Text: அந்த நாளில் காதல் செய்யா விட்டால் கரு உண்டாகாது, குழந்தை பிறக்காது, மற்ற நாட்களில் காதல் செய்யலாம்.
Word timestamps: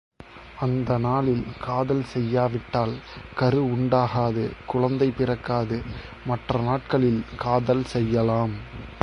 அந்த 0.59 0.97
நாளில் 0.97 1.43
காதல் 1.59 2.03
செய்யா 2.03 2.45
விட்டால் 2.45 2.93
கரு 3.35 3.61
உண்டாகாது, 3.65 4.51
குழந்தை 4.65 5.11
பிறக்காது, 5.11 5.79
மற்ற 6.25 6.61
நாட்களில் 6.61 7.23
காதல் 7.37 7.85
செய்யலாம். 7.85 8.55